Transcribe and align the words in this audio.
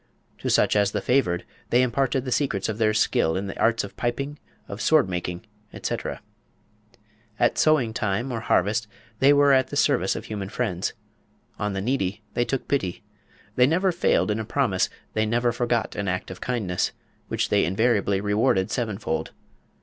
To 0.39 0.49
such 0.49 0.75
as 0.75 0.93
they 0.93 0.99
favoured 0.99 1.45
they 1.69 1.83
imparted 1.83 2.25
the 2.25 2.31
secrets 2.31 2.67
of 2.67 2.79
their 2.79 2.91
skill 2.91 3.37
in 3.37 3.45
the 3.45 3.59
arts 3.59 3.83
of 3.83 3.95
piping, 3.95 4.39
of 4.67 4.81
sword 4.81 5.07
making, 5.07 5.45
etc. 5.73 6.21
At 7.39 7.59
sowing 7.59 7.93
time 7.93 8.31
or 8.31 8.39
harvest 8.39 8.87
they 9.19 9.31
were 9.31 9.53
at 9.53 9.67
the 9.67 9.75
service 9.75 10.15
of 10.15 10.25
human 10.25 10.49
friends. 10.49 10.93
On 11.59 11.73
the 11.73 11.81
needy 11.81 12.23
they 12.33 12.45
took 12.45 12.67
pity. 12.67 13.03
They 13.55 13.67
never 13.67 13.91
failed 13.91 14.31
in 14.31 14.39
a 14.39 14.43
promise; 14.43 14.89
they 15.13 15.27
never 15.27 15.51
forgot 15.51 15.95
an 15.95 16.07
act 16.07 16.31
of 16.31 16.41
kindness, 16.41 16.93
which 17.27 17.49
they 17.49 17.63
invariably 17.63 18.19
rewarded 18.21 18.71
seven 18.71 18.97
fold. 18.97 19.33